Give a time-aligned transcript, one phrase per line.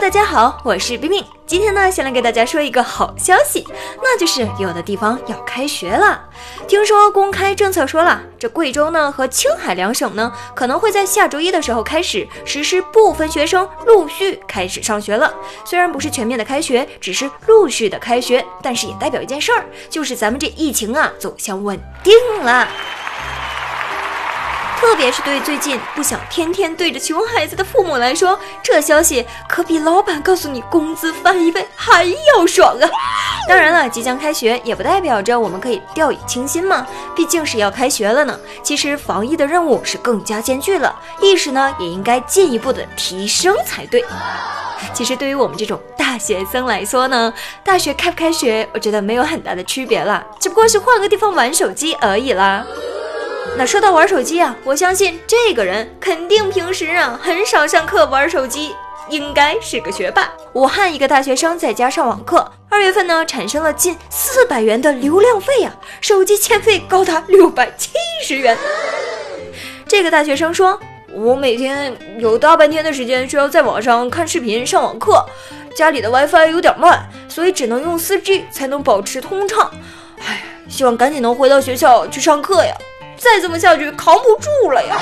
[0.00, 1.22] 大家好，我是冰冰。
[1.44, 3.66] 今天呢，先来给大家说一个好消息，
[4.00, 6.22] 那就是有的地方要开学了。
[6.68, 15.34] 听说公开政策说了，这贵州呢和青海两省呢，可能会在下周一的时候开始实施部分学生陆续开始上学了。
[15.64, 22.68] 虽然不是全面的开学，只是陆续的开学，但是也代表一件事儿，就是咱们这疫情啊走向稳定了。
[24.80, 32.88] 特别是对最近不想天天对着熊孩子的父母来说，这消息可比老板告诉你工资翻一倍还要爽啊！
[33.48, 38.38] 当然了，即将开学也不代表着我们可以掉以轻心嘛，毕竟是要开学了呢。
[38.62, 44.04] 其实防疫的任务是更加艰巨了，意识呢也应该进一步的提升才对。
[44.94, 47.34] 其实对于我们这种大学生来说呢，
[47.64, 52.64] 大学开不开学，我觉得没有很大的区别了，只不过是换个地方玩手机而已啦。
[53.56, 58.74] 那说到玩手机啊，我相信这个人肯定平时啊很少上课玩手机，
[59.08, 60.30] 应该是个学霸。
[60.52, 67.90] 武汉一个大学生在家上网课，二月份呢产生了近四百元的流量费呀，手机欠费高达六百七
[68.22, 68.56] 十元。
[69.88, 70.78] 这个大学生说
[71.12, 75.24] ：“我每天有大半天的时间需要在网上看视频、上网课，
[75.74, 79.68] 家里的 WiFi 有点慢，所以只能用 4G 才能保持通畅。
[80.20, 82.72] 唉，希望赶紧能回到学校去上课呀。”
[83.18, 84.96] 再这么下去，扛不住了呀！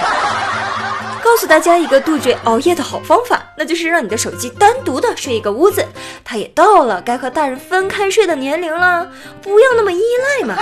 [1.22, 5.84] 告诉大家一个杜绝熬夜的好方法，那就是让你的手机单独的睡一个屋子。
[6.24, 9.08] 它也到了该和大人分开睡的年龄了，
[9.42, 10.54] 不要那么依赖嘛。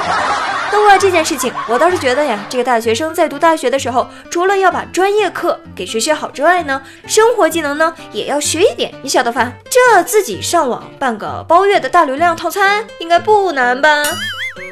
[0.70, 8.92] 不过这件事情，我倒是觉得呀，这个大学生在读大学的时候，除了要把专业课给学学好之外呢，生活技能呢也要学一点。
[9.02, 9.52] 你晓得吧？
[9.70, 14.02] 这自己上网办个包月的大流量套餐，应该不难吧？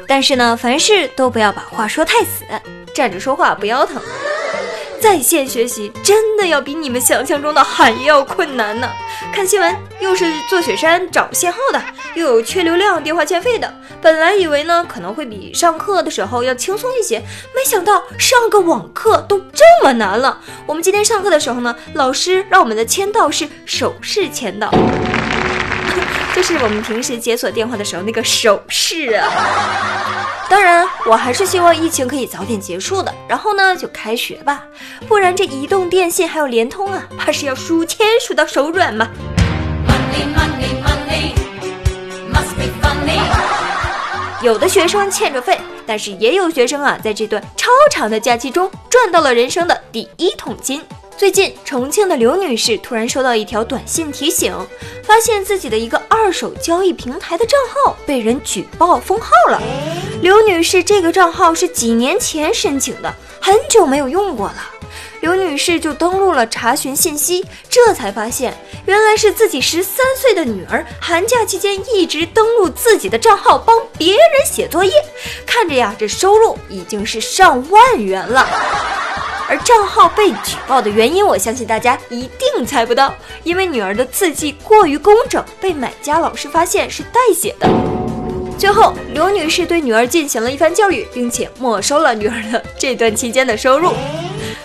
[0.07, 2.45] 但是呢，凡事都不要把话说太死，
[2.93, 4.01] 站着说话不腰疼。
[4.99, 8.89] 在线学习真的要比你们想象中的还要困难呢。
[9.33, 11.81] 看新闻又是坐雪山找信号的，
[12.15, 13.73] 又有缺流量、电话欠费的。
[14.01, 17.19] 本来以为呢可能会比上课的时候要轻松一些，
[17.53, 20.39] 没想到上个网课都这么难了。
[20.65, 24.71] 我们今天上课的时候呢，老师让我们的签到是手势签到。
[26.35, 29.29] 就是我们平时解锁电话的时候那个手势啊。
[30.49, 34.63] 当然，我还是希望疫情可以早点结束的，然后呢就开学吧。
[35.07, 39.07] 不然这移动、电信还有联通啊，怕是要数钱数到手软嘛。
[44.41, 50.83] 有的学生欠着费，但是也有学生啊，在这段超长的假期中赚到了人生的第一桶金。
[51.15, 54.53] 最近，重庆的刘女士突然收到一条短信提醒，
[55.03, 59.61] 发现自己的一个二手交易平台的账号被人举报封号了。
[60.21, 64.55] 刘女士这个账号是几年前申请的，很久没有用过了。
[65.21, 68.53] 刘女士就登录了查询信息，这才发现
[68.85, 74.91] 原来是自己十三岁的女儿寒假期间一直登录自己的账号帮别人写作业，
[75.45, 78.45] 看着呀，这收入已经是上万元了。
[79.49, 87.69] 而账号被举报的原因，我相信大家一定猜不到，因为女儿的字迹过于工整，被买家老师发现是代写的。
[88.57, 93.91] 最后，刘女士对女儿进行了一番教育，并且没收了女儿的这段期间的收入。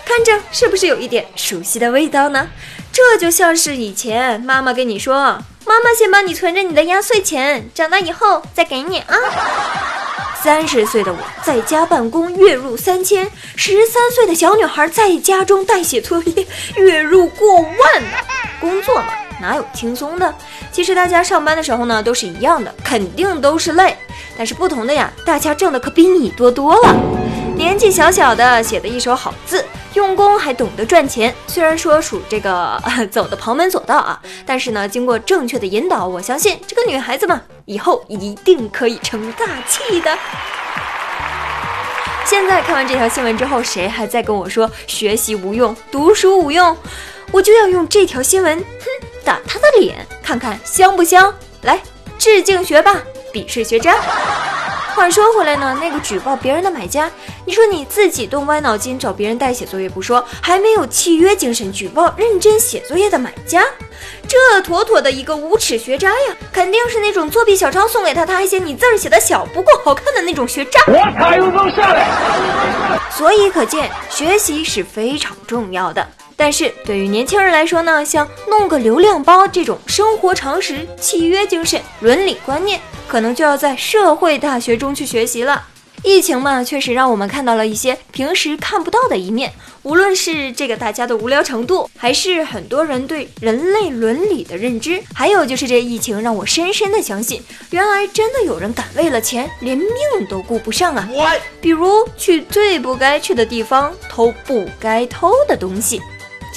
[0.05, 2.49] 看着是不是有一点熟悉的味道呢？
[2.91, 5.15] 这就像是以前妈妈跟你说
[5.65, 9.15] ：“妈妈先帮你存着你的压岁钱，长大以后再给你啊。”
[10.41, 13.25] 三十岁的我在家办公，月入三千；
[13.57, 18.17] 十三岁的小女孩在家中代写作业，月入过万呢。
[18.61, 19.07] 工作嘛，
[19.41, 20.33] 哪有轻松的？
[20.71, 23.95] 其实大家上班的时候呢，都是一样的，肯定都是累。
[24.37, 26.95] 但是不同的呀，大家挣的可比你多多了。
[27.59, 29.65] 年纪小小的写的一手好字。
[29.93, 32.81] 用功还懂得赚钱，虽然说属这个
[33.11, 40.17] 走的旁门左道啊，但是呢，经过正确的引导，我相信这个女孩子嘛，以后一定可以成大器的。
[42.23, 46.77] 现在看完这条新闻之后，谁还在跟我说学习无用、读书无用？
[47.31, 51.33] 我就要用这条新闻，哼，打他的脸，看看香不香？
[51.63, 51.81] 来，
[52.17, 52.95] 致敬学霸，
[53.33, 53.97] 鄙视学渣。
[54.99, 57.09] 话说回来呢，那个举报别人的买家，
[57.45, 63.63] 你说你自己动歪脑筋找别人代写作业不说，还没有契约精神举报认真写作业的买家，
[64.27, 66.35] 这妥妥的一个无耻学渣呀！
[66.51, 70.81] 肯定是那种作弊小抄送给他，他还嫌你字儿写的小不够好看的那种学渣。
[70.87, 72.99] 我卡又能下来。
[73.09, 76.05] 所以可见学习是非常重要的。
[76.39, 85.67] 但是对于年轻人来说呢，像弄个流量包这种生活常识、契约精神、伦理观念，可能就要在社会大学中去学习了。
[86.01, 89.51] 疫情嘛，确实让我们看到了一些平时看不到的一面。
[89.83, 99.89] 无论是这个大家的无聊程度，还是很多人对人类伦理的认知，还有就是这疫情让我深深的相信，原来真的有人敢为了钱连命
[100.29, 101.09] 都顾不上啊！
[101.59, 106.01] 比如去最不该去的地方偷不该偷的东西。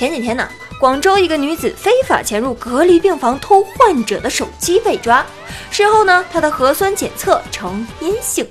[0.02, 0.48] 前几天呢，
[0.80, 5.24] 广州一个女子非法潜入隔离病房偷患者的手机被抓，
[5.70, 8.44] 事后呢，她的核酸检测呈阴性。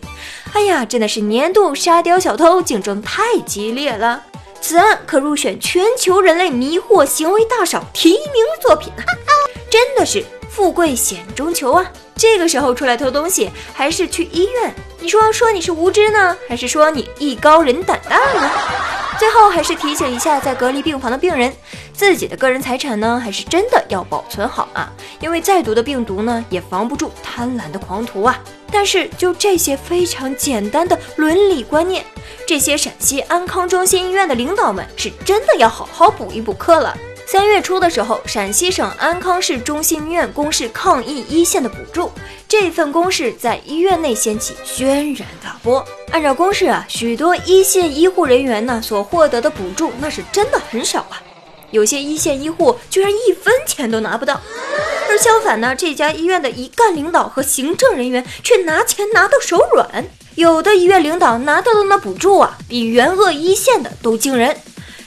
[0.54, 4.24] 哎呀，真的是年度沙雕小偷竞争太激烈了！
[4.62, 9.04] 此案可入选全球人类迷惑行为大赏提名作品呢，
[9.70, 11.86] 真的是富贵险中求啊！
[12.16, 14.74] 这个时候出来偷东西，还是去医院？
[15.02, 18.50] 你说说你是无知呢，还是说你艺高人胆大呢？
[19.20, 21.54] 最后还是提醒一下，在隔离病房的病人，
[21.94, 24.92] 自己的个人财产呢，还是真的要保存好啊！
[25.20, 28.40] 因为再毒的病毒呢，也防不住贪婪的狂徒啊！
[28.72, 32.04] 但是就这些非常简单的伦理观念，
[32.48, 36.98] 这些陕西安康中心医院的领导们是真的要好好补一补课了。
[37.32, 42.12] 三月初的时候，陕西省安康市中心医院公示抗疫一线的补助，
[42.46, 45.82] 这份公示在医院内掀起轩然大波。
[46.12, 51.24] 按照公示啊，许多一线医护人员呢所获得的补助那是真的很少啊，
[51.70, 54.42] 有些一线医护居然一分钱都拿不到。
[55.10, 60.06] 而相反呢，这家医院的一干领导和行政人员却拿钱拿到手软，
[60.36, 64.58] 有的医院领导拿到的那补助啊，比援鄂一线的都惊人。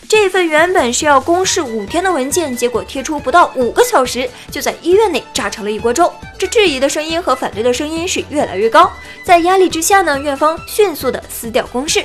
[0.09, 6.13] 这份原本是要公示五天的文件，结果贴出不到五个小时，就在医院内炸成了一锅粥。
[6.39, 8.91] 这质疑的声音和反对的声音是越来越高，
[9.25, 12.05] 在压力之下呢，院方迅速的撕掉公示。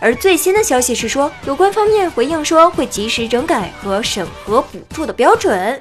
[0.00, 5.80] 而最新的消息是说，有关方面回应说会及时整改和审核补助的标准。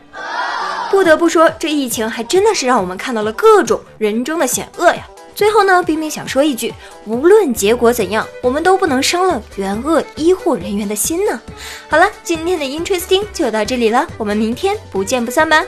[0.90, 5.08] 不得不说，这疫情还真的是让我们看到了各种人中的险恶呀。
[5.34, 6.74] 最后呢，冰冰想说一句：
[7.06, 11.42] 无论结果怎样，我们都不能伤了援鄂医护人员的心呢。
[11.90, 15.64] 好了，今天的 Interesting 就到这里了，我们明天不见不散吧。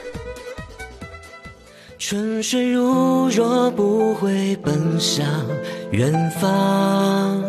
[1.98, 5.26] 春水如若不会奔向
[5.92, 7.42] 远方，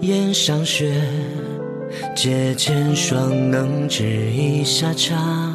[0.00, 0.90] 檐上雪，
[2.16, 5.49] 借千霜能知一下长。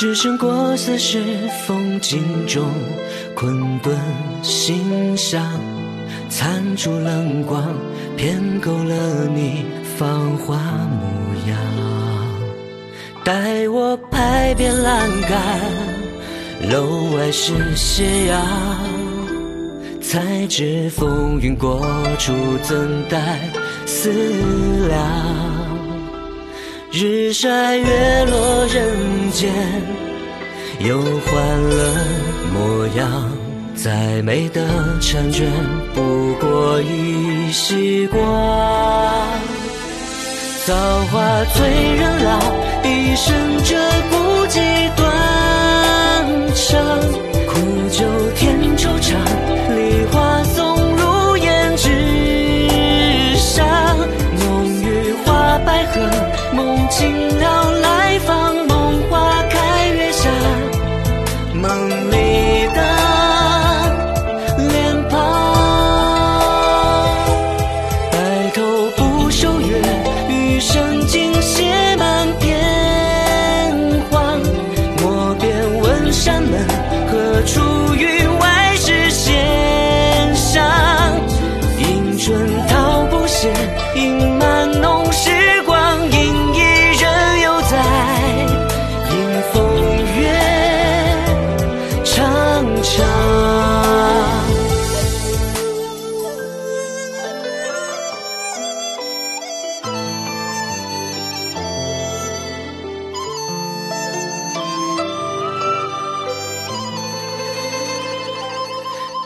[0.00, 1.22] 只剩过似是
[1.66, 2.64] 风景中
[3.34, 3.94] 困顿
[4.42, 5.60] 心伤，
[6.30, 7.62] 残烛冷光
[8.16, 9.62] 骗够了你
[9.98, 11.06] 芳华模
[11.50, 11.58] 样。
[13.22, 15.38] 待我拍遍栏杆，
[16.70, 18.42] 楼外是斜阳，
[20.00, 21.86] 才知风云过
[22.18, 22.32] 处
[22.62, 23.38] 怎待
[23.84, 24.10] 思
[24.88, 25.59] 量。
[26.92, 29.48] 日晒月落人间，
[30.80, 31.94] 有欢乐
[32.52, 33.30] 模样。
[33.76, 34.66] 再美的
[35.00, 35.48] 婵娟，
[35.94, 38.20] 不过一夕光。
[40.66, 40.74] 造
[41.12, 42.40] 化催人老，
[42.82, 43.76] 一生这
[44.10, 44.58] 孤寂
[44.96, 45.06] 断
[46.56, 47.29] 肠。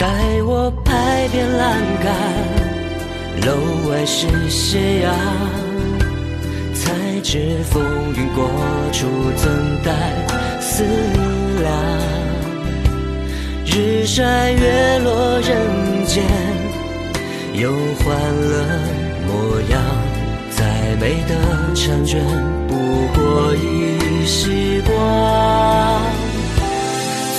[0.05, 0.11] 待
[0.43, 2.13] 我拍遍栏杆，
[3.47, 5.15] 楼外是斜阳，
[6.75, 6.93] 才
[7.23, 7.83] 知风
[8.15, 8.47] 云过
[8.93, 9.51] 处怎
[9.83, 9.91] 待
[10.61, 10.85] 思
[11.63, 11.73] 量。
[13.65, 16.23] 日晒月落人间，
[17.55, 18.63] 有欢乐
[19.27, 19.81] 模样。
[20.51, 20.67] 再
[21.01, 21.35] 美的
[21.75, 22.23] 婵娟，
[22.69, 22.77] 不
[23.19, 24.95] 过一时光。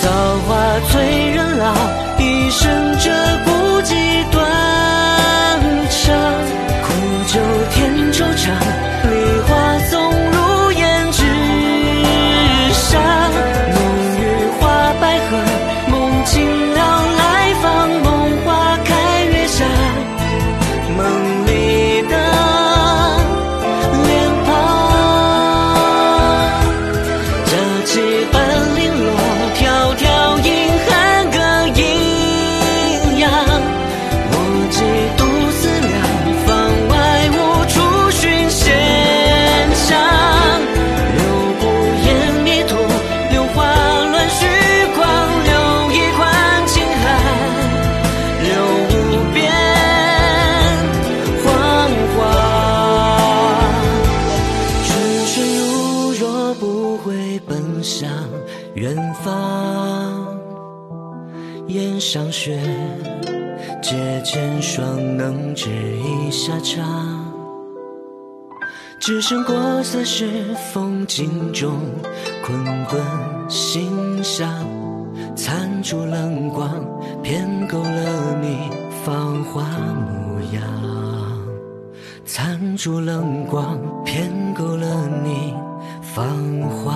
[0.01, 0.09] 造
[0.47, 1.73] 化催人老，
[2.57, 2.84] 生
[62.15, 62.57] 上雪，
[63.81, 66.81] 阶前霜，能知一下茶。
[69.01, 71.77] 只剩过色是风景中，
[72.41, 73.03] 困困
[73.49, 74.49] 心下，
[75.35, 76.71] 残烛冷光，
[77.21, 78.69] 偏勾了你
[79.03, 80.63] 芳华模样。
[82.23, 84.87] 残烛冷光，偏勾了
[85.21, 85.53] 你
[86.01, 86.95] 芳华。